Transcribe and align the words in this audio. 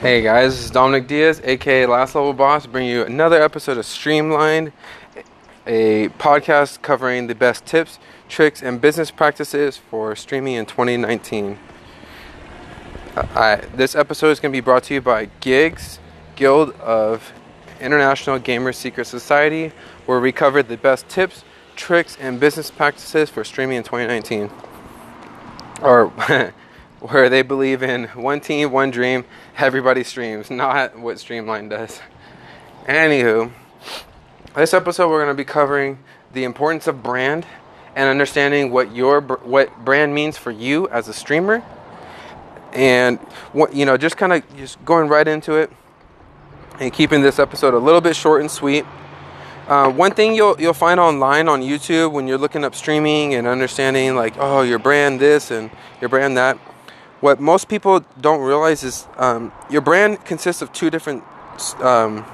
Hey 0.00 0.20
guys, 0.20 0.54
this 0.54 0.66
is 0.66 0.70
Dominic 0.70 1.08
Diaz, 1.08 1.40
aka 1.42 1.86
Last 1.86 2.14
Level 2.14 2.34
Boss, 2.34 2.66
bringing 2.66 2.90
you 2.90 3.04
another 3.04 3.42
episode 3.42 3.78
of 3.78 3.86
Streamlined, 3.86 4.70
a 5.66 6.10
podcast 6.18 6.82
covering 6.82 7.28
the 7.28 7.34
best 7.34 7.64
tips, 7.64 7.98
tricks, 8.28 8.62
and 8.62 8.78
business 8.78 9.10
practices 9.10 9.78
for 9.78 10.14
streaming 10.14 10.52
in 10.52 10.66
2019. 10.66 11.58
Uh, 13.16 13.56
this 13.74 13.94
episode 13.94 14.28
is 14.32 14.38
going 14.38 14.52
to 14.52 14.56
be 14.56 14.60
brought 14.60 14.82
to 14.82 14.92
you 14.92 15.00
by 15.00 15.30
Gigs, 15.40 15.98
Guild 16.36 16.72
of 16.72 17.32
International 17.80 18.38
Gamer 18.38 18.74
Secret 18.74 19.06
Society, 19.06 19.72
where 20.04 20.20
we 20.20 20.30
cover 20.30 20.62
the 20.62 20.76
best 20.76 21.08
tips, 21.08 21.42
tricks, 21.74 22.18
and 22.20 22.38
business 22.38 22.70
practices 22.70 23.30
for 23.30 23.44
streaming 23.44 23.78
in 23.78 23.82
2019. 23.82 24.50
Or 25.80 26.12
where 27.00 27.28
they 27.28 27.42
believe 27.42 27.82
in 27.82 28.04
one 28.08 28.40
team, 28.40 28.72
one 28.72 28.90
dream, 28.90 29.24
everybody 29.58 30.02
streams, 30.02 30.50
not 30.50 30.98
what 30.98 31.18
Streamline 31.18 31.68
does. 31.68 32.00
Anywho, 32.86 33.50
this 34.54 34.72
episode 34.72 35.10
we're 35.10 35.22
going 35.22 35.34
to 35.34 35.34
be 35.34 35.44
covering 35.44 35.98
the 36.32 36.44
importance 36.44 36.86
of 36.86 37.02
brand 37.02 37.46
and 37.94 38.08
understanding 38.08 38.70
what 38.70 38.94
your 38.94 39.20
what 39.20 39.84
brand 39.84 40.14
means 40.14 40.36
for 40.36 40.50
you 40.50 40.88
as 40.88 41.08
a 41.08 41.12
streamer, 41.12 41.62
and 42.72 43.18
what 43.52 43.74
you 43.74 43.84
know, 43.84 43.96
just 43.96 44.16
kind 44.16 44.32
of 44.32 44.56
just 44.56 44.82
going 44.84 45.08
right 45.08 45.26
into 45.26 45.54
it 45.54 45.70
and 46.78 46.92
keeping 46.92 47.22
this 47.22 47.38
episode 47.38 47.74
a 47.74 47.78
little 47.78 48.00
bit 48.00 48.14
short 48.14 48.40
and 48.40 48.50
sweet. 48.50 48.84
Uh, 49.66 49.90
one 49.90 50.12
thing 50.12 50.34
you'll 50.34 50.60
you'll 50.60 50.72
find 50.72 51.00
online 51.00 51.48
on 51.48 51.60
YouTube 51.60 52.12
when 52.12 52.28
you're 52.28 52.38
looking 52.38 52.64
up 52.64 52.74
streaming 52.74 53.34
and 53.34 53.46
understanding 53.46 54.14
like 54.14 54.34
oh 54.38 54.62
your 54.62 54.78
brand 54.78 55.18
this 55.18 55.50
and 55.50 55.70
your 56.00 56.08
brand 56.08 56.36
that 56.36 56.56
what 57.26 57.40
most 57.40 57.68
people 57.68 58.04
don't 58.20 58.40
realize 58.40 58.84
is 58.84 59.04
um, 59.16 59.50
your 59.68 59.80
brand 59.80 60.24
consists 60.24 60.62
of 60.62 60.72
two 60.72 60.90
different 60.90 61.24
um, 61.80 62.24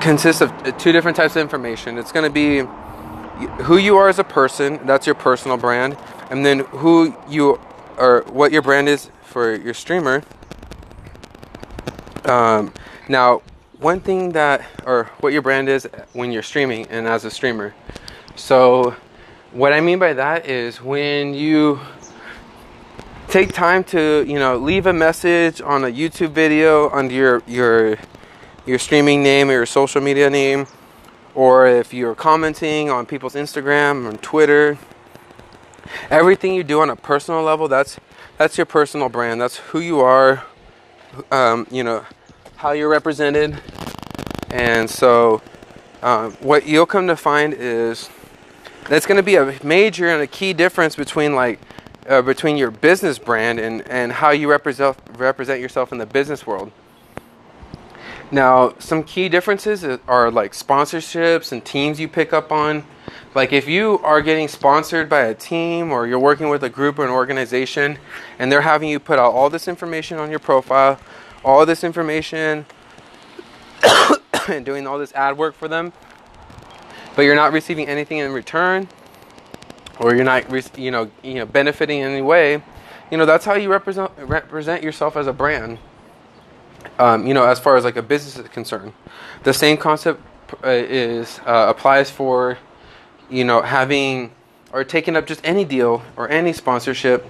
consists 0.00 0.40
of 0.40 0.50
two 0.78 0.92
different 0.92 1.14
types 1.14 1.36
of 1.36 1.42
information. 1.42 1.98
It's 1.98 2.10
going 2.10 2.24
to 2.24 2.32
be 2.32 2.60
who 3.64 3.76
you 3.76 3.98
are 3.98 4.08
as 4.08 4.18
a 4.18 4.24
person, 4.24 4.80
that's 4.86 5.06
your 5.06 5.14
personal 5.14 5.58
brand, 5.58 5.98
and 6.30 6.46
then 6.46 6.60
who 6.80 7.14
you 7.28 7.60
or 7.98 8.24
what 8.30 8.50
your 8.50 8.62
brand 8.62 8.88
is 8.88 9.10
for 9.24 9.56
your 9.56 9.74
streamer. 9.74 10.22
Um, 12.24 12.72
now, 13.10 13.42
one 13.78 14.00
thing 14.00 14.32
that 14.32 14.64
or 14.86 15.10
what 15.20 15.34
your 15.34 15.42
brand 15.42 15.68
is 15.68 15.86
when 16.14 16.32
you're 16.32 16.42
streaming 16.42 16.86
and 16.86 17.06
as 17.06 17.26
a 17.26 17.30
streamer. 17.30 17.74
So, 18.36 18.96
what 19.50 19.74
I 19.74 19.82
mean 19.82 19.98
by 19.98 20.14
that 20.14 20.46
is 20.46 20.80
when 20.80 21.34
you 21.34 21.78
take 23.32 23.50
time 23.50 23.82
to 23.82 24.22
you 24.28 24.38
know 24.38 24.58
leave 24.58 24.84
a 24.86 24.92
message 24.92 25.62
on 25.62 25.84
a 25.84 25.86
YouTube 25.86 26.32
video 26.32 26.90
under 26.90 27.14
your 27.14 27.42
your 27.46 27.96
your 28.66 28.78
streaming 28.78 29.22
name 29.22 29.48
or 29.48 29.54
your 29.54 29.66
social 29.66 30.02
media 30.02 30.28
name, 30.28 30.66
or 31.34 31.66
if 31.66 31.94
you're 31.94 32.14
commenting 32.14 32.90
on 32.90 33.06
people's 33.06 33.34
Instagram 33.34 34.04
or 34.04 34.16
Twitter. 34.18 34.76
Everything 36.10 36.52
you 36.52 36.62
do 36.62 36.82
on 36.82 36.90
a 36.90 36.96
personal 36.96 37.42
level, 37.42 37.68
that's 37.68 37.98
that's 38.36 38.58
your 38.58 38.66
personal 38.66 39.08
brand. 39.08 39.40
That's 39.40 39.56
who 39.56 39.80
you 39.80 40.00
are. 40.00 40.44
Um, 41.30 41.66
you 41.70 41.82
know 41.82 42.04
how 42.56 42.72
you're 42.72 42.90
represented, 42.90 43.58
and 44.50 44.90
so 44.90 45.40
um, 46.02 46.32
what 46.40 46.66
you'll 46.66 46.84
come 46.84 47.06
to 47.06 47.16
find 47.16 47.54
is 47.54 48.10
that's 48.90 49.06
going 49.06 49.16
to 49.16 49.22
be 49.22 49.36
a 49.36 49.58
major 49.64 50.08
and 50.08 50.20
a 50.20 50.26
key 50.26 50.52
difference 50.52 50.96
between 50.96 51.34
like 51.34 51.58
uh, 52.08 52.22
between 52.22 52.56
your 52.56 52.70
business 52.70 53.18
brand 53.18 53.58
and, 53.58 53.86
and 53.88 54.12
how 54.12 54.30
you 54.30 54.50
represent 54.50 54.96
represent 55.16 55.60
yourself 55.60 55.92
in 55.92 55.98
the 55.98 56.06
business 56.06 56.46
world. 56.46 56.72
Now, 58.30 58.74
some 58.78 59.04
key 59.04 59.28
differences 59.28 59.84
are 59.84 60.30
like 60.30 60.52
sponsorships 60.52 61.52
and 61.52 61.62
teams 61.62 62.00
you 62.00 62.08
pick 62.08 62.32
up 62.32 62.50
on. 62.50 62.84
Like 63.34 63.52
if 63.52 63.68
you 63.68 63.98
are 64.02 64.22
getting 64.22 64.48
sponsored 64.48 65.08
by 65.08 65.20
a 65.20 65.34
team 65.34 65.90
or 65.92 66.06
you're 66.06 66.18
working 66.18 66.48
with 66.48 66.64
a 66.64 66.70
group 66.70 66.98
or 66.98 67.04
an 67.04 67.10
organization 67.10 67.98
and 68.38 68.50
they're 68.50 68.62
having 68.62 68.88
you 68.88 68.98
put 68.98 69.18
out 69.18 69.32
all 69.32 69.50
this 69.50 69.68
information 69.68 70.18
on 70.18 70.30
your 70.30 70.38
profile, 70.38 70.98
all 71.44 71.66
this 71.66 71.84
information 71.84 72.64
and 74.48 74.64
doing 74.64 74.86
all 74.86 74.98
this 74.98 75.12
ad 75.12 75.36
work 75.36 75.54
for 75.54 75.68
them, 75.68 75.92
but 77.14 77.22
you're 77.22 77.34
not 77.34 77.52
receiving 77.52 77.86
anything 77.86 78.18
in 78.18 78.32
return, 78.32 78.88
or 80.02 80.14
you're 80.14 80.24
not 80.24 80.44
you 80.78 80.90
know 80.90 81.10
you 81.22 81.34
know 81.34 81.46
benefiting 81.46 82.00
in 82.00 82.10
any 82.10 82.22
way 82.22 82.62
you 83.12 83.18
know 83.18 83.26
that's 83.26 83.44
how 83.44 83.54
you 83.54 83.70
represent 83.70 84.10
represent 84.16 84.82
yourself 84.82 85.16
as 85.18 85.26
a 85.26 85.34
brand. 85.34 85.78
Um, 86.98 87.26
you 87.26 87.34
know 87.34 87.44
as 87.44 87.60
far 87.60 87.76
as 87.76 87.84
like 87.84 87.96
a 87.96 88.02
business 88.02 88.38
is 88.38 88.48
concerned. 88.48 88.94
The 89.44 89.52
same 89.52 89.76
concept 89.76 90.20
uh, 90.64 90.70
is 90.70 91.38
uh, 91.46 91.66
applies 91.68 92.10
for 92.10 92.56
you 93.28 93.44
know 93.44 93.60
having 93.60 94.32
or 94.72 94.82
taking 94.82 95.14
up 95.14 95.26
just 95.26 95.42
any 95.44 95.66
deal 95.66 96.02
or 96.16 96.30
any 96.30 96.54
sponsorship 96.54 97.26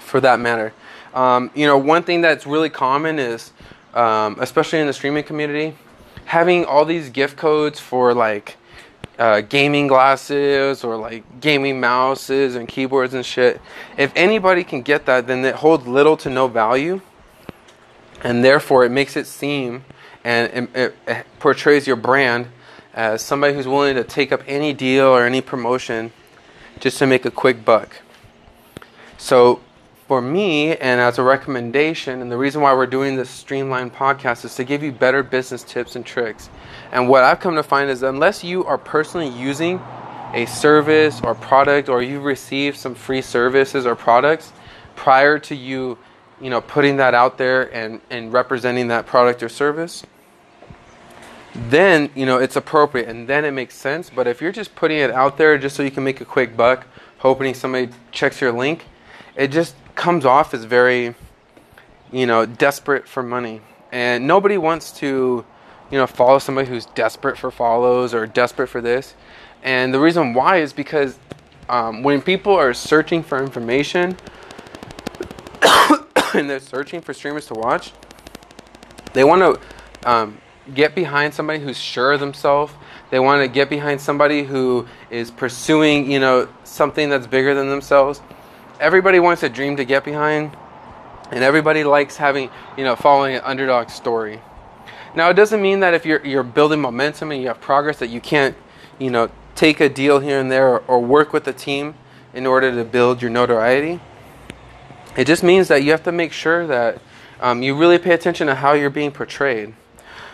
for 0.00 0.20
that 0.20 0.40
matter. 0.40 0.74
Um, 1.14 1.52
you 1.54 1.66
know 1.66 1.78
one 1.78 2.02
thing 2.02 2.20
that's 2.20 2.44
really 2.44 2.68
common 2.68 3.20
is 3.20 3.52
um, 3.94 4.38
especially 4.40 4.80
in 4.80 4.88
the 4.88 4.92
streaming 4.92 5.22
community 5.22 5.76
having 6.24 6.64
all 6.64 6.84
these 6.84 7.10
gift 7.10 7.36
codes 7.36 7.78
for 7.78 8.12
like 8.12 8.56
uh, 9.20 9.42
gaming 9.42 9.86
glasses 9.86 10.82
or 10.82 10.96
like 10.96 11.40
gaming 11.40 11.78
mouses 11.78 12.56
and 12.56 12.66
keyboards 12.66 13.12
and 13.12 13.24
shit. 13.24 13.60
If 13.98 14.12
anybody 14.16 14.64
can 14.64 14.80
get 14.80 15.04
that, 15.06 15.26
then 15.26 15.44
it 15.44 15.56
holds 15.56 15.86
little 15.86 16.16
to 16.16 16.30
no 16.30 16.48
value, 16.48 17.02
and 18.24 18.42
therefore 18.42 18.84
it 18.84 18.90
makes 18.90 19.16
it 19.16 19.26
seem 19.26 19.84
and 20.24 20.52
it, 20.52 20.76
it, 20.76 20.96
it 21.06 21.26
portrays 21.38 21.86
your 21.86 21.96
brand 21.96 22.48
as 22.94 23.22
somebody 23.22 23.54
who's 23.54 23.68
willing 23.68 23.94
to 23.94 24.04
take 24.04 24.32
up 24.32 24.42
any 24.46 24.72
deal 24.72 25.06
or 25.06 25.24
any 25.24 25.40
promotion 25.40 26.12
just 26.78 26.98
to 26.98 27.06
make 27.06 27.24
a 27.24 27.30
quick 27.30 27.64
buck. 27.64 28.00
So 29.18 29.60
for 30.10 30.20
me 30.20 30.76
and 30.78 31.00
as 31.00 31.20
a 31.20 31.22
recommendation 31.22 32.20
and 32.20 32.32
the 32.32 32.36
reason 32.36 32.60
why 32.60 32.74
we're 32.74 32.84
doing 32.84 33.14
this 33.14 33.30
streamlined 33.30 33.94
podcast 33.94 34.44
is 34.44 34.52
to 34.56 34.64
give 34.64 34.82
you 34.82 34.90
better 34.90 35.22
business 35.22 35.62
tips 35.62 35.94
and 35.94 36.04
tricks. 36.04 36.50
And 36.90 37.08
what 37.08 37.22
i've 37.22 37.38
come 37.38 37.54
to 37.54 37.62
find 37.62 37.88
is 37.88 38.02
unless 38.02 38.42
you 38.42 38.64
are 38.64 38.76
personally 38.76 39.28
using 39.28 39.80
a 40.34 40.46
service 40.46 41.20
or 41.22 41.36
product 41.36 41.88
or 41.88 42.02
you've 42.02 42.24
received 42.24 42.76
some 42.76 42.92
free 42.92 43.22
services 43.22 43.86
or 43.86 43.94
products 43.94 44.52
prior 44.96 45.38
to 45.38 45.54
you 45.54 45.96
you 46.40 46.50
know 46.50 46.60
putting 46.60 46.96
that 46.96 47.14
out 47.14 47.38
there 47.38 47.72
and 47.72 48.00
and 48.10 48.32
representing 48.32 48.88
that 48.88 49.06
product 49.06 49.44
or 49.44 49.48
service 49.48 50.04
then 51.54 52.10
you 52.16 52.26
know 52.26 52.38
it's 52.38 52.56
appropriate 52.56 53.08
and 53.08 53.28
then 53.28 53.44
it 53.44 53.52
makes 53.52 53.76
sense. 53.76 54.10
But 54.10 54.26
if 54.26 54.40
you're 54.40 54.50
just 54.50 54.74
putting 54.74 54.98
it 54.98 55.12
out 55.12 55.38
there 55.38 55.56
just 55.56 55.76
so 55.76 55.84
you 55.84 55.92
can 55.92 56.02
make 56.02 56.20
a 56.20 56.24
quick 56.24 56.56
buck 56.56 56.88
hoping 57.18 57.54
somebody 57.54 57.90
checks 58.10 58.40
your 58.40 58.50
link 58.50 58.86
it 59.36 59.48
just 59.48 59.76
comes 60.00 60.24
off 60.24 60.54
as 60.54 60.64
very, 60.64 61.14
you 62.10 62.24
know, 62.24 62.46
desperate 62.46 63.06
for 63.06 63.22
money. 63.22 63.60
And 63.92 64.26
nobody 64.26 64.56
wants 64.56 64.92
to, 64.92 65.44
you 65.90 65.98
know, 65.98 66.06
follow 66.06 66.38
somebody 66.38 66.66
who's 66.68 66.86
desperate 66.86 67.36
for 67.36 67.50
follows 67.50 68.14
or 68.14 68.26
desperate 68.26 68.68
for 68.68 68.80
this. 68.80 69.14
And 69.62 69.92
the 69.92 70.00
reason 70.00 70.32
why 70.32 70.56
is 70.56 70.72
because 70.72 71.18
um, 71.68 72.02
when 72.02 72.22
people 72.22 72.54
are 72.54 72.72
searching 72.72 73.22
for 73.22 73.42
information 73.42 74.16
and 76.34 76.48
they're 76.48 76.60
searching 76.60 77.02
for 77.02 77.12
streamers 77.12 77.44
to 77.48 77.54
watch, 77.54 77.92
they 79.12 79.22
want 79.22 79.42
to 79.42 80.10
um, 80.10 80.40
get 80.72 80.94
behind 80.94 81.34
somebody 81.34 81.58
who's 81.58 81.76
sure 81.76 82.12
of 82.12 82.20
themselves. 82.20 82.72
They 83.10 83.20
want 83.20 83.42
to 83.42 83.48
get 83.48 83.68
behind 83.68 84.00
somebody 84.00 84.44
who 84.44 84.88
is 85.10 85.30
pursuing, 85.30 86.10
you 86.10 86.20
know, 86.20 86.48
something 86.64 87.10
that's 87.10 87.26
bigger 87.26 87.54
than 87.54 87.68
themselves 87.68 88.22
everybody 88.80 89.20
wants 89.20 89.42
a 89.42 89.48
dream 89.48 89.76
to 89.76 89.84
get 89.84 90.04
behind, 90.04 90.56
and 91.30 91.44
everybody 91.44 91.84
likes 91.84 92.16
having, 92.16 92.50
you 92.76 92.84
know, 92.84 92.96
following 92.96 93.36
an 93.36 93.42
underdog 93.44 93.90
story. 93.90 94.40
Now, 95.14 95.28
it 95.30 95.34
doesn't 95.34 95.60
mean 95.60 95.80
that 95.80 95.94
if 95.94 96.06
you're 96.06 96.24
you're 96.26 96.42
building 96.42 96.80
momentum 96.80 97.30
and 97.30 97.40
you 97.40 97.48
have 97.48 97.60
progress 97.60 97.98
that 97.98 98.08
you 98.08 98.20
can't, 98.20 98.56
you 98.98 99.10
know, 99.10 99.30
take 99.54 99.80
a 99.80 99.88
deal 99.88 100.20
here 100.20 100.40
and 100.40 100.50
there 100.50 100.68
or, 100.68 100.78
or 100.86 101.00
work 101.00 101.32
with 101.32 101.46
a 101.46 101.52
team 101.52 101.94
in 102.32 102.46
order 102.46 102.74
to 102.74 102.84
build 102.84 103.20
your 103.20 103.30
notoriety. 103.30 104.00
It 105.16 105.26
just 105.26 105.42
means 105.42 105.68
that 105.68 105.82
you 105.82 105.90
have 105.90 106.04
to 106.04 106.12
make 106.12 106.32
sure 106.32 106.66
that 106.66 107.02
um, 107.40 107.62
you 107.62 107.76
really 107.76 107.98
pay 107.98 108.14
attention 108.14 108.46
to 108.46 108.54
how 108.54 108.72
you're 108.72 108.90
being 108.90 109.10
portrayed. 109.10 109.74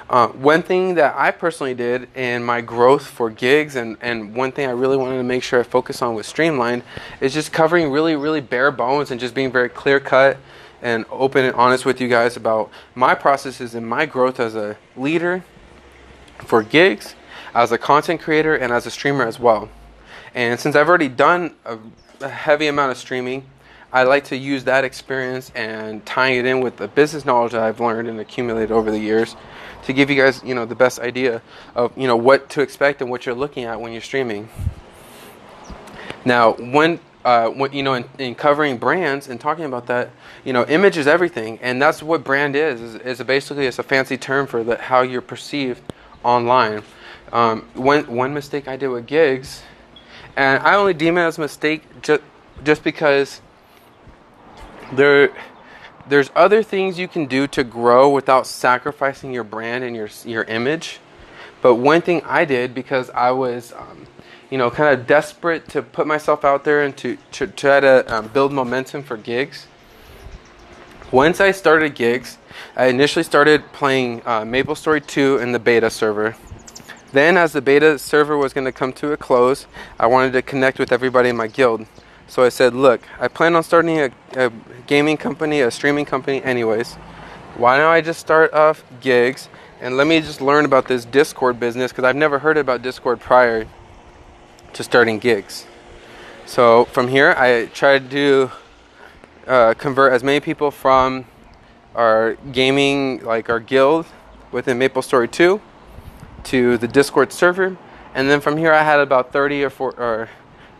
Uh, 0.08 0.28
one 0.28 0.62
thing 0.62 0.94
that 0.94 1.16
I 1.16 1.32
personally 1.32 1.74
did 1.74 2.08
in 2.14 2.44
my 2.44 2.60
growth 2.60 3.04
for 3.04 3.28
gigs, 3.28 3.74
and, 3.74 3.96
and 4.00 4.36
one 4.36 4.52
thing 4.52 4.68
I 4.68 4.70
really 4.70 4.96
wanted 4.96 5.16
to 5.16 5.24
make 5.24 5.42
sure 5.42 5.58
I 5.58 5.64
focus 5.64 6.00
on 6.00 6.14
with 6.14 6.26
Streamlined, 6.26 6.84
is 7.20 7.34
just 7.34 7.52
covering 7.52 7.90
really, 7.90 8.14
really 8.14 8.40
bare 8.40 8.70
bones 8.70 9.10
and 9.10 9.18
just 9.18 9.34
being 9.34 9.50
very 9.50 9.68
clear 9.68 9.98
cut 9.98 10.36
and 10.80 11.04
open 11.10 11.44
and 11.44 11.56
honest 11.56 11.84
with 11.84 12.00
you 12.00 12.06
guys 12.06 12.36
about 12.36 12.70
my 12.94 13.16
processes 13.16 13.74
and 13.74 13.84
my 13.88 14.06
growth 14.06 14.38
as 14.38 14.54
a 14.54 14.76
leader 14.96 15.42
for 16.38 16.62
gigs, 16.62 17.16
as 17.52 17.72
a 17.72 17.78
content 17.78 18.20
creator, 18.20 18.54
and 18.54 18.72
as 18.72 18.86
a 18.86 18.90
streamer 18.92 19.26
as 19.26 19.40
well. 19.40 19.68
And 20.36 20.60
since 20.60 20.76
I've 20.76 20.88
already 20.88 21.08
done 21.08 21.56
a, 21.64 21.78
a 22.20 22.28
heavy 22.28 22.68
amount 22.68 22.92
of 22.92 22.98
streaming, 22.98 23.44
I 23.92 24.04
like 24.04 24.24
to 24.24 24.36
use 24.36 24.62
that 24.64 24.84
experience 24.84 25.50
and 25.54 26.04
tying 26.06 26.38
it 26.38 26.46
in 26.46 26.60
with 26.60 26.76
the 26.76 26.86
business 26.86 27.24
knowledge 27.24 27.52
that 27.52 27.62
I've 27.62 27.80
learned 27.80 28.08
and 28.08 28.20
accumulated 28.20 28.70
over 28.70 28.90
the 28.92 28.98
years 28.98 29.34
to 29.86 29.92
give 29.92 30.10
you 30.10 30.20
guys, 30.20 30.42
you 30.44 30.54
know, 30.54 30.64
the 30.64 30.74
best 30.74 30.98
idea 30.98 31.40
of, 31.74 31.96
you 31.96 32.06
know, 32.06 32.16
what 32.16 32.50
to 32.50 32.60
expect 32.60 33.00
and 33.00 33.10
what 33.10 33.24
you're 33.24 33.34
looking 33.34 33.64
at 33.64 33.80
when 33.80 33.92
you're 33.92 34.02
streaming. 34.02 34.48
Now, 36.24 36.52
when 36.54 36.98
uh, 37.24 37.68
you 37.72 37.82
know, 37.82 37.94
in, 37.94 38.04
in, 38.18 38.34
covering 38.36 38.78
brands 38.78 39.26
and 39.28 39.40
talking 39.40 39.64
about 39.64 39.86
that, 39.86 40.10
you 40.44 40.52
know, 40.52 40.64
image 40.66 40.96
is 40.96 41.08
everything, 41.08 41.58
and 41.60 41.82
that's 41.82 42.00
what 42.00 42.22
brand 42.22 42.54
is. 42.54 42.80
Is, 42.80 42.94
is 42.94 43.22
basically 43.24 43.66
it's 43.66 43.80
a 43.80 43.82
fancy 43.82 44.16
term 44.16 44.46
for 44.46 44.62
the, 44.62 44.76
how 44.76 45.00
you're 45.00 45.20
perceived 45.20 45.82
online. 46.22 46.84
Um, 47.32 47.62
one 47.74 48.06
one 48.06 48.32
mistake 48.32 48.68
I 48.68 48.76
did 48.76 48.88
with 48.88 49.06
gigs, 49.06 49.62
and 50.36 50.62
I 50.62 50.76
only 50.76 50.94
deem 50.94 51.18
it 51.18 51.22
as 51.22 51.38
a 51.38 51.40
mistake 51.40 51.82
just 52.00 52.22
just 52.62 52.84
because 52.84 53.40
there 54.92 55.30
there's 56.08 56.30
other 56.34 56.62
things 56.62 56.98
you 56.98 57.08
can 57.08 57.26
do 57.26 57.46
to 57.48 57.64
grow 57.64 58.08
without 58.08 58.46
sacrificing 58.46 59.32
your 59.32 59.44
brand 59.44 59.84
and 59.84 59.96
your 59.96 60.08
your 60.24 60.44
image. 60.44 61.00
But 61.62 61.76
one 61.76 62.02
thing 62.02 62.22
I 62.24 62.44
did 62.44 62.74
because 62.74 63.10
I 63.10 63.30
was 63.32 63.72
um, 63.72 64.06
you 64.50 64.58
know, 64.58 64.70
kind 64.70 64.98
of 64.98 65.06
desperate 65.06 65.68
to 65.70 65.82
put 65.82 66.06
myself 66.06 66.44
out 66.44 66.64
there 66.64 66.82
and 66.82 66.96
to, 66.98 67.18
to 67.32 67.46
try 67.46 67.80
to 67.80 68.14
um, 68.14 68.28
build 68.28 68.52
momentum 68.52 69.02
for 69.02 69.16
gigs. 69.16 69.66
Once 71.10 71.40
I 71.40 71.50
started 71.52 71.94
gigs, 71.94 72.38
I 72.76 72.86
initially 72.86 73.22
started 73.22 73.72
playing 73.72 74.22
uh, 74.24 74.42
MapleStory 74.42 75.06
2 75.06 75.38
in 75.38 75.52
the 75.52 75.58
beta 75.58 75.90
server. 75.90 76.36
Then, 77.12 77.36
as 77.36 77.52
the 77.52 77.62
beta 77.62 77.98
server 77.98 78.36
was 78.36 78.52
going 78.52 78.64
to 78.64 78.72
come 78.72 78.92
to 78.94 79.12
a 79.12 79.16
close, 79.16 79.66
I 79.98 80.06
wanted 80.06 80.32
to 80.32 80.42
connect 80.42 80.78
with 80.78 80.92
everybody 80.92 81.28
in 81.28 81.36
my 81.36 81.46
guild. 81.46 81.86
So 82.28 82.42
I 82.42 82.48
said, 82.48 82.74
Look, 82.74 83.02
I 83.20 83.28
plan 83.28 83.54
on 83.54 83.62
starting 83.62 83.98
a, 83.98 84.10
a 84.34 84.52
gaming 84.86 85.16
company, 85.16 85.60
a 85.60 85.70
streaming 85.70 86.04
company, 86.04 86.42
anyways. 86.42 86.94
Why 87.56 87.76
don't 87.76 87.90
I 87.90 88.00
just 88.00 88.20
start 88.20 88.52
off 88.52 88.84
gigs 89.00 89.48
and 89.80 89.96
let 89.96 90.06
me 90.06 90.20
just 90.20 90.40
learn 90.40 90.64
about 90.64 90.88
this 90.88 91.04
Discord 91.04 91.60
business 91.60 91.92
because 91.92 92.04
I've 92.04 92.16
never 92.16 92.38
heard 92.38 92.56
about 92.56 92.82
Discord 92.82 93.20
prior 93.20 93.66
to 94.72 94.84
starting 94.84 95.18
gigs. 95.18 95.66
So 96.46 96.84
from 96.86 97.08
here, 97.08 97.34
I 97.36 97.66
tried 97.66 98.10
to 98.10 98.50
uh, 99.46 99.74
convert 99.74 100.12
as 100.12 100.22
many 100.22 100.40
people 100.40 100.70
from 100.70 101.24
our 101.94 102.36
gaming, 102.52 103.24
like 103.24 103.48
our 103.48 103.60
guild 103.60 104.06
within 104.52 104.78
MapleStory 104.78 105.30
2, 105.30 105.60
to 106.44 106.78
the 106.78 106.86
Discord 106.86 107.32
server, 107.32 107.76
and 108.14 108.30
then 108.30 108.40
from 108.40 108.56
here 108.56 108.72
I 108.72 108.82
had 108.82 109.00
about 109.00 109.32
30 109.32 109.64
or 109.64 109.70
4, 109.70 109.94
or 110.00 110.28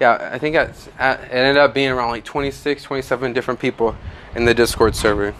yeah, 0.00 0.30
I 0.32 0.38
think 0.38 0.56
uh, 0.56 0.68
it 0.98 1.30
ended 1.30 1.56
up 1.56 1.72
being 1.72 1.90
around 1.90 2.10
like 2.10 2.24
26, 2.24 2.82
27 2.82 3.32
different 3.32 3.60
people 3.60 3.96
in 4.34 4.44
the 4.44 4.54
Discord 4.54 4.94
server. 4.94 5.34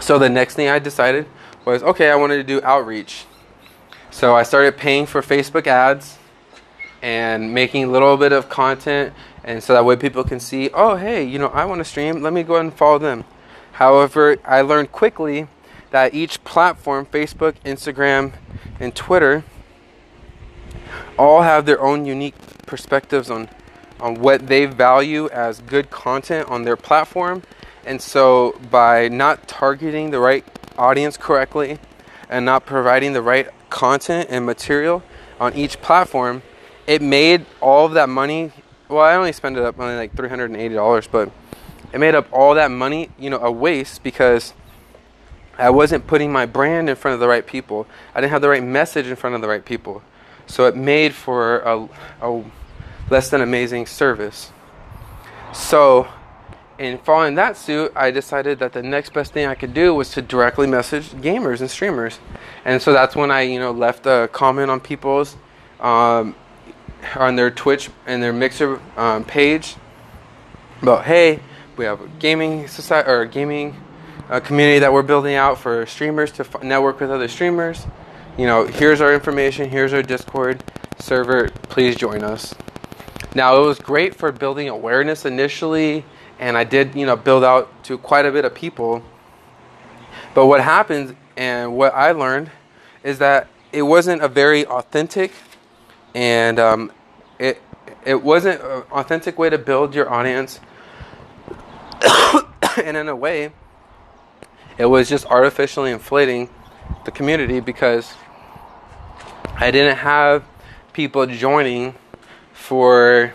So 0.00 0.18
the 0.18 0.28
next 0.28 0.54
thing 0.54 0.68
I 0.68 0.78
decided 0.78 1.26
was 1.64 1.82
okay, 1.82 2.10
I 2.10 2.16
wanted 2.16 2.36
to 2.36 2.44
do 2.44 2.60
outreach. 2.62 3.26
So 4.10 4.34
I 4.34 4.42
started 4.42 4.76
paying 4.76 5.06
for 5.06 5.22
Facebook 5.22 5.66
ads 5.66 6.18
and 7.02 7.54
making 7.54 7.84
a 7.84 7.86
little 7.86 8.16
bit 8.16 8.32
of 8.32 8.48
content 8.48 9.14
and 9.44 9.62
so 9.62 9.72
that 9.72 9.84
way 9.84 9.96
people 9.96 10.22
can 10.22 10.38
see 10.38 10.68
oh 10.74 10.96
hey 10.96 11.24
you 11.24 11.38
know 11.38 11.48
i 11.48 11.64
want 11.64 11.78
to 11.78 11.84
stream 11.84 12.22
let 12.22 12.32
me 12.32 12.42
go 12.42 12.54
ahead 12.54 12.66
and 12.66 12.74
follow 12.74 12.98
them 12.98 13.24
however 13.72 14.36
i 14.44 14.60
learned 14.60 14.92
quickly 14.92 15.46
that 15.90 16.12
each 16.14 16.42
platform 16.44 17.06
facebook 17.06 17.54
instagram 17.64 18.32
and 18.78 18.94
twitter 18.94 19.42
all 21.18 21.42
have 21.42 21.64
their 21.64 21.80
own 21.80 22.04
unique 22.04 22.34
perspectives 22.70 23.30
on 23.30 23.48
on 24.00 24.14
what 24.14 24.46
they 24.46 24.64
value 24.64 25.28
as 25.28 25.60
good 25.60 25.90
content 25.90 26.48
on 26.48 26.62
their 26.62 26.76
platform 26.76 27.42
and 27.84 28.00
so 28.00 28.58
by 28.70 29.08
not 29.08 29.46
targeting 29.46 30.10
the 30.10 30.18
right 30.18 30.44
audience 30.78 31.18
correctly 31.18 31.78
and 32.30 32.46
not 32.46 32.64
providing 32.64 33.12
the 33.12 33.20
right 33.20 33.48
content 33.68 34.26
and 34.30 34.46
material 34.46 35.02
on 35.38 35.52
each 35.54 35.80
platform 35.82 36.42
it 36.90 37.00
made 37.00 37.46
all 37.60 37.86
of 37.86 37.92
that 37.92 38.08
money. 38.08 38.50
Well, 38.88 39.00
I 39.00 39.14
only 39.14 39.30
spent 39.30 39.56
it 39.56 39.62
up 39.62 39.78
only 39.78 39.94
like 39.94 40.16
three 40.16 40.28
hundred 40.28 40.50
and 40.50 40.60
eighty 40.60 40.74
dollars, 40.74 41.06
but 41.06 41.30
it 41.92 41.98
made 41.98 42.16
up 42.16 42.26
all 42.32 42.54
that 42.54 42.72
money, 42.72 43.10
you 43.16 43.30
know, 43.30 43.38
a 43.38 43.50
waste 43.50 44.02
because 44.02 44.54
I 45.56 45.70
wasn't 45.70 46.08
putting 46.08 46.32
my 46.32 46.46
brand 46.46 46.90
in 46.90 46.96
front 46.96 47.14
of 47.14 47.20
the 47.20 47.28
right 47.28 47.46
people. 47.46 47.86
I 48.12 48.20
didn't 48.20 48.32
have 48.32 48.42
the 48.42 48.48
right 48.48 48.62
message 48.62 49.06
in 49.06 49.14
front 49.14 49.36
of 49.36 49.40
the 49.40 49.46
right 49.46 49.64
people. 49.64 50.02
So 50.48 50.66
it 50.66 50.74
made 50.74 51.14
for 51.14 51.60
a, 51.60 51.88
a 52.22 52.44
less 53.10 53.28
than 53.28 53.40
amazing 53.40 53.86
service. 53.86 54.52
So, 55.52 56.08
in 56.78 56.96
following 56.98 57.34
that 57.34 57.58
suit, 57.58 57.92
I 57.94 58.10
decided 58.10 58.58
that 58.60 58.72
the 58.72 58.82
next 58.82 59.12
best 59.12 59.34
thing 59.34 59.46
I 59.46 59.54
could 59.54 59.74
do 59.74 59.94
was 59.94 60.10
to 60.12 60.22
directly 60.22 60.66
message 60.66 61.10
gamers 61.10 61.60
and 61.60 61.70
streamers. 61.70 62.18
And 62.64 62.80
so 62.80 62.94
that's 62.94 63.14
when 63.14 63.30
I, 63.30 63.42
you 63.42 63.58
know, 63.58 63.70
left 63.70 64.06
a 64.06 64.30
comment 64.32 64.70
on 64.70 64.80
people's 64.80 65.36
um, 65.78 66.34
on 67.16 67.36
their 67.36 67.50
Twitch 67.50 67.90
and 68.06 68.22
their 68.22 68.32
Mixer 68.32 68.80
um, 68.96 69.24
page 69.24 69.76
about 70.80 71.04
hey, 71.04 71.40
we 71.76 71.84
have 71.84 72.00
a 72.00 72.08
gaming 72.18 72.66
society 72.68 73.10
or 73.10 73.22
a 73.22 73.28
gaming 73.28 73.76
uh, 74.30 74.40
community 74.40 74.78
that 74.78 74.92
we're 74.92 75.02
building 75.02 75.34
out 75.34 75.58
for 75.58 75.84
streamers 75.86 76.32
to 76.32 76.44
f- 76.44 76.62
network 76.62 77.00
with 77.00 77.10
other 77.10 77.28
streamers. 77.28 77.86
You 78.38 78.46
know, 78.46 78.66
here's 78.66 79.00
our 79.00 79.12
information. 79.12 79.68
Here's 79.68 79.92
our 79.92 80.02
Discord 80.02 80.64
server. 80.98 81.48
Please 81.68 81.96
join 81.96 82.22
us. 82.22 82.54
Now 83.34 83.62
it 83.62 83.66
was 83.66 83.78
great 83.78 84.14
for 84.14 84.32
building 84.32 84.68
awareness 84.68 85.24
initially, 85.24 86.04
and 86.40 86.56
I 86.56 86.64
did 86.64 86.94
you 86.94 87.06
know 87.06 87.16
build 87.16 87.44
out 87.44 87.84
to 87.84 87.96
quite 87.98 88.26
a 88.26 88.32
bit 88.32 88.44
of 88.44 88.54
people. 88.54 89.02
But 90.34 90.46
what 90.46 90.60
happened 90.60 91.16
and 91.36 91.76
what 91.76 91.94
I 91.94 92.12
learned 92.12 92.50
is 93.04 93.18
that 93.18 93.46
it 93.72 93.82
wasn't 93.82 94.22
a 94.22 94.28
very 94.28 94.66
authentic 94.66 95.32
and 96.14 96.58
um, 96.58 96.92
it 97.38 97.62
it 98.04 98.22
wasn't 98.22 98.60
an 98.62 98.82
authentic 98.90 99.38
way 99.38 99.50
to 99.50 99.58
build 99.58 99.94
your 99.94 100.10
audience, 100.10 100.58
and 102.82 102.96
in 102.96 103.08
a 103.08 103.16
way, 103.16 103.52
it 104.78 104.86
was 104.86 105.08
just 105.08 105.26
artificially 105.26 105.90
inflating 105.90 106.48
the 107.04 107.10
community 107.10 107.60
because 107.60 108.14
I 109.56 109.70
didn't 109.70 109.98
have 109.98 110.44
people 110.92 111.26
joining 111.26 111.94
for 112.70 113.34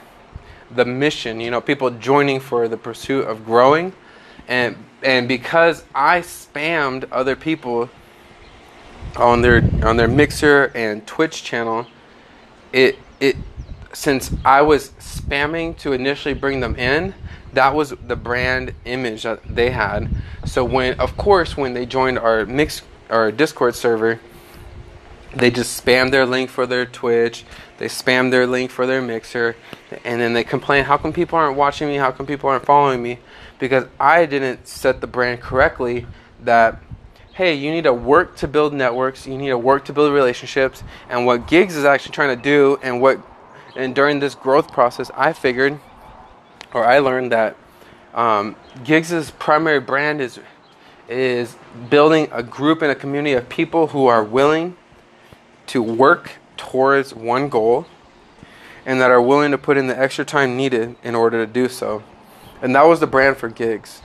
the 0.72 0.86
mission. 0.86 1.42
You 1.42 1.52
know, 1.52 1.60
people 1.60 1.90
joining 1.90 2.40
for 2.40 2.70
the 2.70 2.78
pursuit 2.78 3.28
of 3.28 3.44
growing, 3.44 3.92
and 4.48 4.78
and 5.04 5.28
because 5.28 5.84
I 5.94 6.22
spammed 6.22 7.04
other 7.12 7.36
people 7.36 7.90
on 9.18 9.42
their 9.42 9.58
on 9.84 9.98
their 9.98 10.08
Mixer 10.08 10.72
and 10.74 11.06
Twitch 11.06 11.44
channel 11.44 11.86
it 12.72 12.98
it 13.20 13.36
since 13.92 14.32
I 14.46 14.62
was 14.62 14.92
spamming 15.00 15.78
to 15.80 15.92
initially 15.92 16.34
bring 16.34 16.62
them 16.62 16.78
in, 16.78 17.14
that 17.52 17.76
was 17.76 17.90
the 17.90 18.16
brand 18.16 18.74
image 18.86 19.24
that 19.24 19.44
they 19.54 19.72
had. 19.72 20.08
So 20.46 20.64
when 20.64 20.98
of 20.98 21.18
course 21.18 21.58
when 21.58 21.74
they 21.74 21.86
joined 21.86 22.20
our 22.20 22.46
mix 22.46 22.84
our 23.10 23.34
Discord 23.34 23.76
server, 23.76 24.18
they 25.36 25.52
just 25.52 25.84
spam 25.84 26.10
their 26.10 26.26
link 26.26 26.50
for 26.50 26.66
their 26.66 26.86
Twitch, 26.86 27.44
they 27.78 27.88
spam 27.88 28.32
their 28.32 28.48
link 28.48 28.72
for 28.72 28.86
their 28.86 29.02
mixer, 29.02 29.56
and 30.04 30.22
then 30.22 30.34
they 30.34 30.44
complain, 30.44 30.86
how 30.86 30.98
come 30.98 31.14
people 31.14 31.38
aren't 31.38 31.58
watching 31.58 31.88
me? 31.88 31.96
How 31.96 32.12
come 32.12 32.26
people 32.26 32.50
aren't 32.50 32.66
following 32.66 33.02
me? 33.04 33.20
Because 33.60 33.86
I 34.00 34.26
didn't 34.26 34.68
set 34.68 35.02
the 35.02 35.08
brand 35.08 35.42
correctly 35.42 36.06
that 36.44 36.82
hey, 37.36 37.54
you 37.54 37.70
need 37.70 37.84
to 37.84 37.92
work 37.92 38.38
to 38.38 38.48
build 38.48 38.74
networks, 38.74 39.28
you 39.28 39.38
need 39.38 39.50
to 39.50 39.58
work 39.58 39.84
to 39.84 39.92
build 39.92 40.14
relationships, 40.14 40.84
and 41.10 41.26
what 41.26 41.48
Gigs 41.48 41.76
is 41.76 41.84
actually 41.84 42.14
trying 42.14 42.34
to 42.34 42.42
do, 42.42 42.80
and 42.82 43.02
what, 43.02 43.20
and 43.76 43.94
during 43.94 44.22
this 44.22 44.36
growth 44.36 44.72
process, 44.72 45.12
I 45.14 45.34
figured, 45.34 45.78
or 46.74 46.86
I 46.86 47.00
learned 47.00 47.34
that 47.34 47.58
um, 48.14 48.56
Gigs's 48.86 49.32
primary 49.32 49.82
brand 49.82 50.22
is 50.22 50.40
is 51.08 51.56
building 51.90 52.28
a 52.32 52.42
group 52.42 52.82
and 52.82 52.90
a 52.92 52.96
community 52.96 53.34
of 53.34 53.48
people 53.48 53.88
who 53.88 54.08
are 54.08 54.24
willing 54.24 54.76
to 55.68 55.84
work 55.84 56.32
towards 56.58 57.14
one 57.14 57.50
goal 57.50 57.86
and 58.86 59.02
that 59.02 59.12
are 59.12 59.22
willing 59.22 59.52
to 59.52 59.58
put 59.58 59.78
in 59.78 59.88
the 59.88 59.98
extra 59.98 60.24
time 60.24 60.56
needed 60.56 60.96
in 61.04 61.16
order 61.16 61.46
to 61.46 61.52
do 61.52 61.68
so. 61.68 62.04
And 62.62 62.76
that 62.76 62.84
was 62.84 63.00
the 63.00 63.08
brand 63.08 63.38
for 63.38 63.50
gigs. 63.50 64.02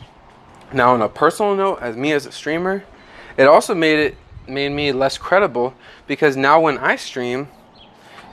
Now, 0.72 0.94
on 0.94 1.02
a 1.02 1.08
personal 1.08 1.54
note, 1.54 1.80
as 1.80 1.96
me 1.96 2.12
as 2.12 2.26
a 2.26 2.32
streamer, 2.32 2.84
it 3.36 3.44
also 3.44 3.74
made 3.74 3.98
it 3.98 4.16
made 4.46 4.70
me 4.70 4.92
less 4.92 5.18
credible 5.18 5.74
because 6.06 6.36
now 6.36 6.60
when 6.60 6.78
I 6.78 6.96
stream, 6.96 7.48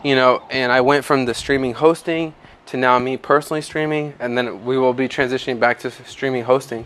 you 0.03 0.15
know, 0.15 0.43
and 0.49 0.71
I 0.71 0.81
went 0.81 1.05
from 1.05 1.25
the 1.25 1.33
streaming 1.33 1.73
hosting 1.73 2.33
to 2.67 2.77
now 2.77 2.99
me 2.99 3.17
personally 3.17 3.61
streaming, 3.61 4.13
and 4.19 4.37
then 4.37 4.65
we 4.65 4.77
will 4.77 4.93
be 4.93 5.07
transitioning 5.07 5.59
back 5.59 5.79
to 5.79 5.91
streaming 5.91 6.43
hosting. 6.43 6.85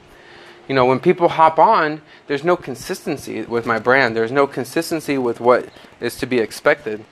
You 0.68 0.76
know, 0.76 0.86
when 0.86 1.00
people 1.00 1.28
hop 1.28 1.60
on, 1.60 2.02
there's 2.28 2.44
no 2.44 2.56
consistency 2.56 3.42
with 3.42 3.66
my 3.66 3.80
brand. 3.80 4.16
There's 4.16 4.32
no 4.32 4.48
consistency 4.48 5.18
with 5.18 5.40
what 5.40 5.68
is 6.00 6.16
to 6.18 6.26
be 6.26 6.38
expected. 6.40 7.04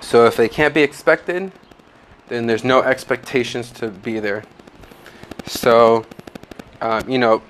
So 0.00 0.26
if 0.26 0.36
they 0.36 0.48
can't 0.48 0.74
be 0.74 0.82
expected, 0.82 1.52
then 2.28 2.46
there's 2.46 2.64
no 2.64 2.82
expectations 2.82 3.70
to 3.72 3.88
be 3.88 4.20
there. 4.20 4.44
So, 5.46 6.06
uh, 6.80 7.02
you 7.06 7.18
know, 7.18 7.42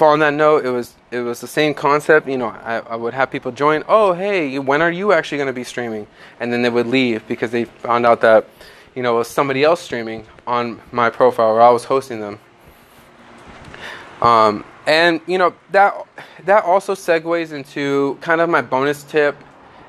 on 0.00 0.18
that 0.20 0.34
note, 0.34 0.64
it 0.64 0.70
was 0.70 0.94
it 1.10 1.20
was 1.20 1.40
the 1.40 1.46
same 1.46 1.74
concept. 1.74 2.26
You 2.26 2.38
know, 2.38 2.48
I, 2.48 2.78
I 2.78 2.96
would 2.96 3.14
have 3.14 3.30
people 3.30 3.52
join. 3.52 3.84
Oh, 3.86 4.12
hey, 4.12 4.58
when 4.58 4.82
are 4.82 4.90
you 4.90 5.12
actually 5.12 5.38
going 5.38 5.46
to 5.46 5.52
be 5.52 5.64
streaming? 5.64 6.06
And 6.40 6.52
then 6.52 6.62
they 6.62 6.70
would 6.70 6.86
leave 6.86 7.26
because 7.28 7.50
they 7.50 7.66
found 7.66 8.06
out 8.06 8.20
that, 8.22 8.48
you 8.94 9.02
know, 9.02 9.14
it 9.16 9.18
was 9.18 9.28
somebody 9.28 9.62
else 9.62 9.80
streaming 9.80 10.26
on 10.46 10.80
my 10.90 11.10
profile 11.10 11.50
or 11.50 11.60
I 11.60 11.70
was 11.70 11.84
hosting 11.84 12.20
them. 12.20 12.40
Um, 14.22 14.64
and 14.86 15.20
you 15.26 15.38
know 15.38 15.54
that 15.70 15.94
that 16.44 16.64
also 16.64 16.94
segues 16.94 17.52
into 17.52 18.18
kind 18.20 18.40
of 18.40 18.48
my 18.48 18.62
bonus 18.62 19.02
tip, 19.04 19.36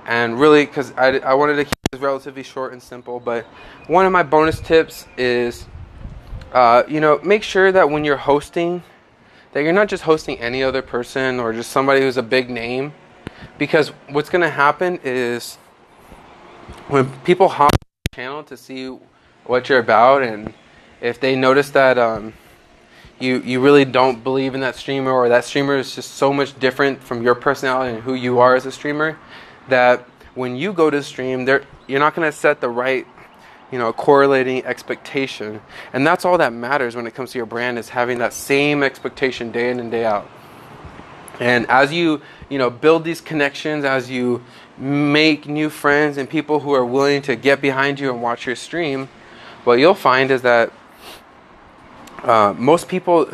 and 0.05 0.39
really 0.39 0.65
because 0.65 0.91
I, 0.93 1.19
I 1.19 1.33
wanted 1.33 1.67
to 1.67 1.82
this 1.93 2.01
relatively 2.01 2.43
short 2.43 2.73
and 2.73 2.81
simple. 2.81 3.19
But 3.19 3.45
one 3.88 4.05
of 4.05 4.12
my 4.12 4.23
bonus 4.23 4.59
tips 4.59 5.07
is, 5.17 5.65
uh, 6.51 6.83
you 6.88 7.00
know, 7.00 7.19
make 7.23 7.43
sure 7.43 7.71
that 7.71 7.89
when 7.89 8.03
you're 8.03 8.17
hosting 8.17 8.83
that 9.53 9.63
you're 9.63 9.73
not 9.73 9.88
just 9.88 10.03
hosting 10.03 10.39
any 10.39 10.63
other 10.63 10.81
person 10.81 11.39
or 11.39 11.53
just 11.53 11.71
somebody 11.71 12.01
who's 12.01 12.17
a 12.17 12.23
big 12.23 12.50
name. 12.50 12.93
Because 13.57 13.89
what's 14.09 14.29
going 14.29 14.41
to 14.41 14.50
happen 14.50 15.00
is 15.03 15.55
when 16.88 17.09
people 17.21 17.47
hop 17.47 17.71
on 17.71 17.88
the 18.12 18.15
channel 18.15 18.43
to 18.43 18.57
see 18.57 18.88
what 19.45 19.69
you're 19.69 19.79
about, 19.79 20.23
and 20.23 20.53
if 21.01 21.19
they 21.19 21.35
notice 21.35 21.69
that 21.71 21.97
um, 21.97 22.33
you 23.19 23.41
you 23.41 23.59
really 23.59 23.85
don't 23.85 24.23
believe 24.23 24.55
in 24.55 24.62
that 24.62 24.75
streamer, 24.75 25.12
or 25.12 25.29
that 25.29 25.45
streamer 25.45 25.75
is 25.75 25.93
just 25.93 26.15
so 26.15 26.33
much 26.33 26.57
different 26.59 27.03
from 27.03 27.21
your 27.21 27.35
personality 27.35 27.95
and 27.95 28.03
who 28.03 28.15
you 28.15 28.39
are 28.39 28.55
as 28.55 28.65
a 28.65 28.71
streamer, 28.71 29.19
that 29.67 30.07
when 30.35 30.55
you 30.55 30.73
go 30.73 30.89
to 30.89 31.03
stream, 31.03 31.45
there 31.45 31.63
you're 31.87 31.99
not 31.99 32.15
going 32.15 32.29
to 32.29 32.35
set 32.35 32.61
the 32.61 32.69
right 32.69 33.05
you 33.73 33.79
know, 33.79 33.91
correlating 33.91 34.63
expectation. 34.65 35.59
And 35.93 36.05
that's 36.05 36.25
all 36.25 36.37
that 36.37 36.53
matters 36.53 36.95
when 36.95 37.07
it 37.07 37.15
comes 37.15 37.31
to 37.31 37.39
your 37.39 37.47
brand 37.47 37.79
is 37.79 37.89
having 37.89 38.19
that 38.19 38.31
same 38.31 38.83
expectation 38.83 39.51
day 39.51 39.71
in 39.71 39.79
and 39.79 39.89
day 39.89 40.05
out. 40.05 40.29
And 41.39 41.67
as 41.71 41.91
you, 41.91 42.21
you 42.49 42.59
know, 42.59 42.69
build 42.69 43.03
these 43.03 43.19
connections, 43.19 43.83
as 43.83 44.11
you 44.11 44.43
make 44.77 45.47
new 45.47 45.71
friends 45.71 46.17
and 46.17 46.29
people 46.29 46.59
who 46.59 46.71
are 46.73 46.85
willing 46.85 47.23
to 47.23 47.35
get 47.35 47.61
behind 47.61 47.99
you 47.99 48.11
and 48.11 48.21
watch 48.21 48.45
your 48.45 48.55
stream, 48.55 49.09
what 49.63 49.79
you'll 49.79 49.95
find 49.95 50.29
is 50.29 50.43
that 50.43 50.71
uh, 52.21 52.53
most 52.55 52.87
people 52.87 53.27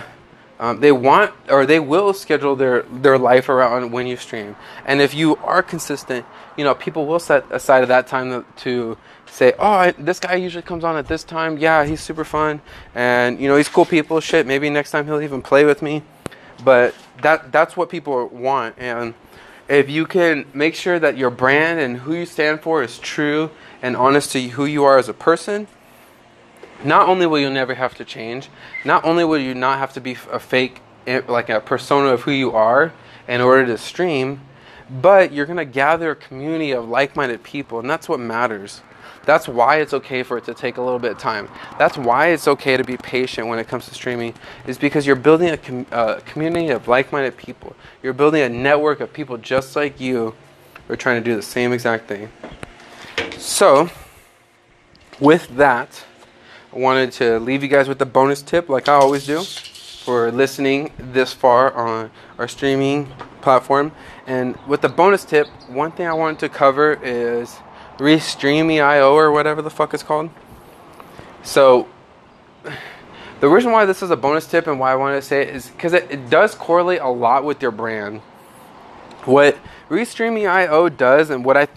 um, 0.60 0.82
they 0.82 0.92
want 0.92 1.34
or 1.50 1.66
they 1.66 1.80
will 1.80 2.14
schedule 2.14 2.56
their 2.56 2.82
their 2.84 3.18
life 3.18 3.48
around 3.48 3.92
when 3.92 4.08
you 4.08 4.18
stream. 4.18 4.56
And 4.86 5.02
if 5.02 5.14
you 5.14 5.38
are 5.38 5.64
consistent, 5.64 6.26
you 6.58 6.64
know, 6.64 6.76
people 6.76 7.06
will 7.06 7.20
set 7.20 7.46
aside 7.50 7.86
that 7.86 8.08
time 8.08 8.46
to, 8.58 8.98
say, 9.32 9.54
oh, 9.60 9.68
I, 9.68 9.92
this 9.92 10.20
guy 10.20 10.36
usually 10.36 10.64
comes 10.64 10.84
on 10.84 10.98
at 10.98 11.08
this 11.08 11.24
time. 11.24 11.58
Yeah, 11.58 11.86
he's 11.86 12.02
super 12.02 12.26
fun, 12.26 12.62
and 12.94 13.40
you 13.40 13.48
know, 13.48 13.56
he's 13.56 13.70
cool 13.70 13.86
people. 13.86 14.20
Shit, 14.20 14.46
maybe 14.46 14.70
next 14.70 14.92
time 14.92 15.06
he'll 15.06 15.22
even 15.22 15.42
play 15.42 15.66
with 15.66 15.82
me. 15.82 16.04
But 16.64 16.94
that 17.22 17.52
that's 17.52 17.78
what 17.78 17.90
people 17.90 18.28
want, 18.28 18.76
and 18.78 19.14
if 19.70 19.90
you 19.90 20.06
can 20.06 20.46
make 20.54 20.76
sure 20.76 21.00
that 21.00 21.16
your 21.16 21.30
brand 21.30 21.80
and 21.80 21.98
who 21.98 22.16
you 22.16 22.26
stand 22.26 22.62
for 22.62 22.82
is 22.84 22.98
true 22.98 23.52
and 23.82 23.96
honest 23.96 24.32
to 24.32 24.42
who 24.42 24.66
you 24.66 24.84
are 24.84 24.98
as 24.98 25.08
a 25.08 25.14
person, 25.14 25.68
not 26.84 27.10
only 27.10 27.26
will 27.26 27.40
you 27.40 27.50
never 27.50 27.74
have 27.76 27.96
to 27.96 28.06
change, 28.06 28.50
not 28.86 29.04
only 29.06 29.24
will 29.24 29.40
you 29.40 29.54
not 29.54 29.80
have 29.80 29.94
to 29.94 30.02
be 30.02 30.18
a 30.32 30.40
fake, 30.40 30.82
eh, 31.08 31.22
like 31.28 31.50
a 31.50 31.60
persona 31.60 32.10
of 32.10 32.22
who 32.22 32.32
you 32.32 32.52
are 32.52 32.94
in 33.28 33.42
order 33.42 33.66
to 33.66 33.78
stream, 33.78 34.42
but 34.90 35.32
you're 35.32 35.46
going 35.46 35.58
to 35.58 35.66
gather 35.66 36.12
a 36.12 36.16
community 36.16 36.72
of 36.72 36.88
like 36.88 37.16
minded 37.16 37.44
people, 37.44 37.80
and 37.80 37.90
that's 37.90 38.10
what 38.10 38.20
matters. 38.20 38.82
That's 39.26 39.48
why 39.48 39.82
it's 39.82 39.94
okay 39.94 40.24
for 40.24 40.38
it 40.38 40.46
to 40.46 40.54
take 40.54 40.78
a 40.78 40.82
little 40.82 40.98
bit 40.98 41.12
of 41.12 41.18
time. 41.20 41.50
That's 41.78 41.98
why 41.98 42.28
it's 42.28 42.48
okay 42.48 42.78
to 42.78 42.84
be 42.84 42.98
patient 42.98 43.48
when 43.48 43.60
it 43.60 43.68
comes 43.68 43.86
to 43.86 43.94
streaming, 43.94 44.34
is 44.66 44.78
because 44.78 45.06
you're 45.06 45.16
building 45.16 45.50
a 45.50 45.58
com- 45.58 45.86
uh, 45.92 46.20
community 46.26 46.70
of 46.70 46.88
like 46.88 47.12
minded 47.12 47.38
people. 47.38 47.76
You're 48.02 48.14
building 48.14 48.42
a 48.42 48.50
network 48.50 49.02
of 49.02 49.14
people 49.14 49.38
just 49.38 49.76
like 49.76 50.00
you 50.00 50.34
who 50.88 50.94
are 50.94 50.98
trying 50.98 51.24
to 51.24 51.30
do 51.30 51.36
the 51.36 51.44
same 51.44 51.74
exact 51.74 52.08
thing. 52.08 52.30
So, 53.38 53.90
with 55.20 55.48
that, 55.58 56.04
I 56.72 56.78
wanted 56.78 57.12
to 57.14 57.40
leave 57.40 57.64
you 57.64 57.68
guys 57.68 57.88
with 57.88 58.00
a 58.04 58.06
bonus 58.06 58.44
tip, 58.44 58.70
like 58.70 58.88
I 58.88 58.94
always 58.94 59.26
do, 59.26 59.42
for 59.42 60.32
listening 60.32 60.92
this 61.00 61.34
far 61.34 61.74
on 61.74 62.12
our 62.38 62.48
streaming 62.48 63.12
platform. 63.42 63.92
And 64.28 64.56
with 64.68 64.82
the 64.82 64.90
bonus 64.90 65.26
tip, 65.26 65.48
one 65.68 65.92
thing 65.92 66.06
I 66.06 66.14
wanted 66.14 66.40
to 66.42 66.50
cover 66.50 67.00
is 67.02 67.58
Restreamy.io 67.98 69.12
or 69.12 69.32
whatever 69.32 69.64
the 69.64 69.72
fuck 69.72 69.96
it's 69.96 70.04
called. 70.04 70.30
So, 71.42 71.88
the 73.40 73.50
reason 73.50 73.72
why 73.72 73.86
this 73.86 74.04
is 74.04 74.12
a 74.12 74.18
bonus 74.18 74.46
tip 74.46 74.68
and 74.68 74.80
why 74.80 74.92
I 74.92 74.96
wanted 74.96 75.16
to 75.16 75.22
say 75.24 75.42
it 75.42 75.56
is 75.56 75.70
because 75.70 75.94
it, 75.94 76.06
it 76.12 76.30
does 76.30 76.54
correlate 76.54 77.02
a 77.02 77.10
lot 77.10 77.46
with 77.46 77.64
your 77.64 77.72
brand. 77.72 78.20
What 79.26 79.58
Restreamy.io 79.90 80.90
does 80.90 81.32
and 81.32 81.44
what 81.44 81.58
I 81.58 81.68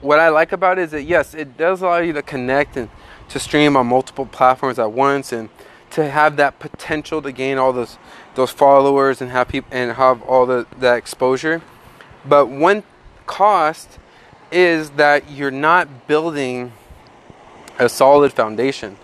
what 0.00 0.18
I 0.18 0.28
like 0.28 0.52
about 0.52 0.78
it 0.78 0.82
is 0.82 0.90
that 0.92 1.02
yes, 1.02 1.34
it 1.34 1.56
does 1.58 1.82
allow 1.82 1.98
you 1.98 2.12
to 2.12 2.22
connect 2.22 2.76
and 2.76 2.88
to 3.30 3.38
stream 3.38 3.76
on 3.76 3.86
multiple 3.86 4.26
platforms 4.26 4.78
at 4.78 4.92
once 4.92 5.32
and 5.32 5.48
to 5.90 6.08
have 6.08 6.36
that 6.36 6.58
potential 6.58 7.20
to 7.22 7.32
gain 7.32 7.58
all 7.58 7.72
those 7.72 7.98
those 8.34 8.50
followers 8.50 9.20
and 9.20 9.30
have 9.30 9.48
people 9.48 9.68
and 9.72 9.92
have 9.92 10.22
all 10.22 10.46
the 10.46 10.66
that 10.78 10.96
exposure. 10.96 11.62
But 12.24 12.46
one 12.46 12.82
cost 13.26 13.98
is 14.52 14.90
that 14.90 15.30
you're 15.30 15.50
not 15.50 16.06
building 16.06 16.72
a 17.78 17.88
solid 17.88 18.32
foundation. 18.32 18.96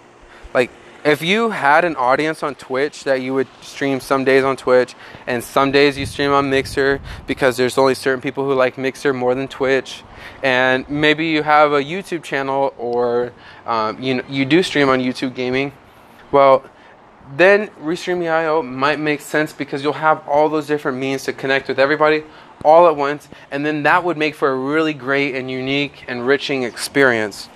Like 0.52 0.70
if 1.04 1.22
you 1.22 1.50
had 1.50 1.84
an 1.84 1.96
audience 1.96 2.42
on 2.42 2.54
Twitch 2.56 3.04
that 3.04 3.20
you 3.22 3.32
would 3.34 3.48
stream 3.62 4.00
some 4.00 4.24
days 4.24 4.44
on 4.44 4.56
Twitch 4.56 4.94
and 5.26 5.42
some 5.42 5.70
days 5.70 5.96
you 5.96 6.04
stream 6.04 6.32
on 6.32 6.50
Mixer 6.50 7.00
because 7.26 7.56
there's 7.56 7.78
only 7.78 7.94
certain 7.94 8.20
people 8.20 8.44
who 8.44 8.54
like 8.54 8.76
Mixer 8.76 9.12
more 9.12 9.34
than 9.34 9.48
Twitch, 9.48 10.02
and 10.42 10.88
maybe 10.88 11.26
you 11.26 11.42
have 11.42 11.72
a 11.72 11.82
YouTube 11.82 12.22
channel 12.22 12.74
or 12.78 13.32
um, 13.66 14.00
you 14.02 14.22
you 14.28 14.44
do 14.44 14.62
stream 14.62 14.88
on 14.88 15.00
YouTube 15.00 15.34
gaming, 15.34 15.72
well, 16.32 16.64
then 17.36 17.68
Restreamy.io 17.82 18.62
might 18.62 19.00
make 19.00 19.20
sense 19.20 19.52
because 19.52 19.82
you'll 19.82 19.94
have 19.94 20.26
all 20.28 20.48
those 20.48 20.66
different 20.66 20.98
means 20.98 21.24
to 21.24 21.32
connect 21.32 21.68
with 21.68 21.78
everybody 21.78 22.22
all 22.64 22.86
at 22.86 22.96
once, 22.96 23.28
and 23.50 23.66
then 23.66 23.82
that 23.82 24.04
would 24.04 24.16
make 24.16 24.34
for 24.34 24.50
a 24.50 24.56
really 24.56 24.94
great 24.94 25.34
and 25.34 25.50
unique, 25.50 26.04
enriching 26.08 26.62
experience. 26.62 27.48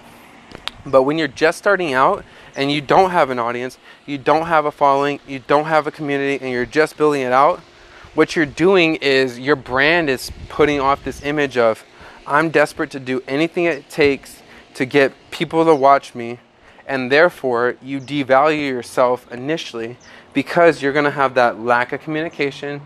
But 0.84 1.02
when 1.02 1.18
you're 1.18 1.28
just 1.28 1.58
starting 1.58 1.94
out 1.94 2.24
and 2.56 2.70
you 2.70 2.80
don't 2.80 3.10
have 3.10 3.30
an 3.30 3.38
audience, 3.38 3.78
you 4.06 4.18
don't 4.18 4.46
have 4.46 4.64
a 4.64 4.70
following, 4.70 5.20
you 5.26 5.38
don't 5.38 5.66
have 5.66 5.86
a 5.86 5.90
community, 5.90 6.42
and 6.42 6.50
you're 6.50 6.66
just 6.66 6.96
building 6.96 7.22
it 7.22 7.32
out, 7.32 7.60
what 8.14 8.34
you're 8.34 8.46
doing 8.46 8.96
is 8.96 9.38
your 9.38 9.56
brand 9.56 10.10
is 10.10 10.32
putting 10.48 10.80
off 10.80 11.04
this 11.04 11.22
image 11.22 11.56
of, 11.56 11.84
I'm 12.26 12.50
desperate 12.50 12.90
to 12.92 13.00
do 13.00 13.22
anything 13.26 13.64
it 13.64 13.88
takes 13.88 14.42
to 14.74 14.84
get 14.84 15.12
people 15.30 15.64
to 15.64 15.74
watch 15.74 16.14
me, 16.14 16.38
and 16.86 17.10
therefore 17.10 17.76
you 17.82 18.00
devalue 18.00 18.68
yourself 18.68 19.30
initially 19.32 19.96
because 20.32 20.82
you're 20.82 20.92
going 20.92 21.04
to 21.04 21.10
have 21.10 21.34
that 21.34 21.60
lack 21.60 21.92
of 21.92 22.00
communication 22.00 22.80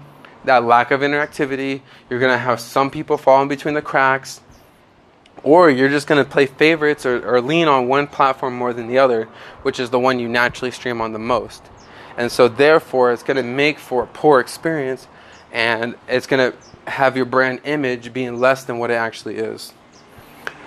that 0.44 0.64
lack 0.64 0.90
of 0.90 1.00
interactivity. 1.00 1.80
You're 2.08 2.20
going 2.20 2.32
to 2.32 2.38
have 2.38 2.60
some 2.60 2.90
people 2.90 3.16
falling 3.16 3.48
between 3.48 3.74
the 3.74 3.82
cracks. 3.82 4.40
Or 5.42 5.68
you're 5.68 5.90
just 5.90 6.06
going 6.06 6.24
to 6.24 6.30
play 6.30 6.46
favorites 6.46 7.04
or, 7.04 7.26
or 7.28 7.40
lean 7.40 7.68
on 7.68 7.88
one 7.88 8.06
platform 8.06 8.54
more 8.54 8.72
than 8.72 8.86
the 8.86 8.98
other, 8.98 9.28
which 9.62 9.78
is 9.78 9.90
the 9.90 9.98
one 9.98 10.18
you 10.18 10.28
naturally 10.28 10.70
stream 10.70 11.00
on 11.00 11.12
the 11.12 11.18
most. 11.18 11.62
And 12.16 12.30
so, 12.32 12.48
therefore, 12.48 13.12
it's 13.12 13.22
going 13.22 13.36
to 13.36 13.42
make 13.42 13.78
for 13.78 14.04
a 14.04 14.06
poor 14.06 14.40
experience 14.40 15.08
and 15.52 15.96
it's 16.08 16.26
going 16.26 16.52
to 16.52 16.58
have 16.86 17.16
your 17.16 17.26
brand 17.26 17.60
image 17.64 18.12
being 18.12 18.38
less 18.38 18.64
than 18.64 18.78
what 18.78 18.90
it 18.90 18.94
actually 18.94 19.36
is. 19.36 19.72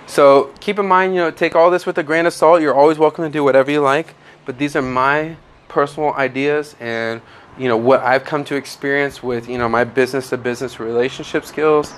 So 0.06 0.54
keep 0.60 0.78
in 0.78 0.86
mind, 0.86 1.14
you 1.14 1.20
know, 1.20 1.30
take 1.30 1.54
all 1.54 1.70
this 1.70 1.84
with 1.84 1.98
a 1.98 2.02
grain 2.02 2.26
of 2.26 2.32
salt. 2.32 2.62
You're 2.62 2.74
always 2.74 2.98
welcome 2.98 3.24
to 3.24 3.30
do 3.30 3.44
whatever 3.44 3.70
you 3.70 3.80
like, 3.80 4.14
but 4.46 4.58
these 4.58 4.74
are 4.74 4.82
my 4.82 5.36
personal 5.68 6.14
ideas 6.14 6.74
and 6.80 7.20
you 7.58 7.68
know 7.68 7.76
what 7.76 8.00
I've 8.00 8.24
come 8.24 8.44
to 8.44 8.54
experience 8.54 9.22
with 9.22 9.48
you 9.48 9.58
know 9.58 9.68
my 9.68 9.84
business 9.84 10.30
to 10.30 10.38
business 10.38 10.80
relationship 10.80 11.44
skills 11.44 11.92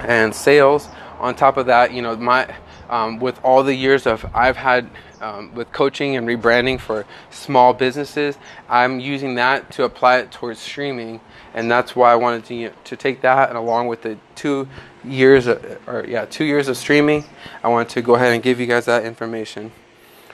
and 0.00 0.34
sales. 0.34 0.88
On 1.20 1.34
top 1.34 1.56
of 1.56 1.66
that, 1.66 1.92
you 1.92 2.02
know 2.02 2.16
my 2.16 2.54
um, 2.90 3.18
with 3.18 3.40
all 3.42 3.62
the 3.62 3.74
years 3.74 4.06
of 4.06 4.26
I've 4.34 4.56
had 4.56 4.90
um, 5.20 5.54
with 5.54 5.72
coaching 5.72 6.16
and 6.16 6.26
rebranding 6.26 6.78
for 6.78 7.06
small 7.30 7.72
businesses, 7.72 8.36
I'm 8.68 9.00
using 9.00 9.36
that 9.36 9.70
to 9.72 9.84
apply 9.84 10.18
it 10.18 10.30
towards 10.30 10.60
streaming, 10.60 11.20
and 11.56 11.70
that's 11.70 11.96
why 11.96 12.12
I 12.12 12.16
wanted 12.16 12.44
to 12.44 12.54
you 12.54 12.68
know, 12.68 12.74
to 12.84 12.96
take 12.96 13.22
that 13.22 13.48
and 13.48 13.58
along 13.58 13.88
with 13.88 14.02
the 14.02 14.18
two 14.34 14.68
years 15.02 15.46
of, 15.46 15.64
or 15.88 16.04
yeah 16.06 16.26
two 16.26 16.44
years 16.44 16.68
of 16.68 16.76
streaming, 16.76 17.24
I 17.64 17.68
wanted 17.68 17.88
to 17.90 18.02
go 18.02 18.14
ahead 18.14 18.34
and 18.34 18.42
give 18.42 18.60
you 18.60 18.66
guys 18.66 18.84
that 18.84 19.04
information. 19.04 19.72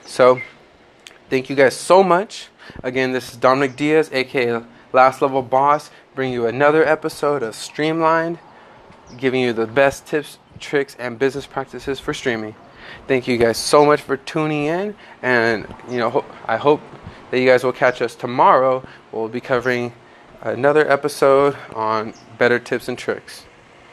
So, 0.05 0.41
thank 1.29 1.49
you 1.49 1.55
guys 1.55 1.75
so 1.75 2.03
much. 2.03 2.49
Again, 2.83 3.13
this 3.13 3.31
is 3.31 3.37
Dominic 3.37 3.77
Diaz, 3.77 4.09
aka 4.11 4.63
Last 4.91 5.21
Level 5.21 5.41
Boss, 5.41 5.89
bringing 6.13 6.33
you 6.33 6.45
another 6.45 6.85
episode 6.85 7.41
of 7.41 7.55
Streamlined, 7.55 8.37
giving 9.17 9.41
you 9.41 9.53
the 9.53 9.65
best 9.65 10.05
tips, 10.05 10.39
tricks, 10.59 10.95
and 10.99 11.17
business 11.17 11.45
practices 11.45 12.01
for 12.01 12.13
streaming. 12.13 12.53
Thank 13.07 13.29
you 13.29 13.37
guys 13.37 13.57
so 13.57 13.85
much 13.85 14.01
for 14.01 14.17
tuning 14.17 14.65
in, 14.65 14.95
and 15.21 15.73
you 15.89 15.99
know, 15.99 16.25
I 16.45 16.57
hope 16.57 16.81
that 17.31 17.39
you 17.39 17.47
guys 17.47 17.63
will 17.63 17.71
catch 17.71 18.01
us 18.01 18.13
tomorrow. 18.13 18.85
We'll 19.13 19.29
be 19.29 19.41
covering 19.41 19.93
another 20.43 20.89
episode 20.91 21.55
on 21.73 22.13
better 22.37 22.59
tips 22.59 22.87
and 22.87 22.97
tricks. 22.97 23.45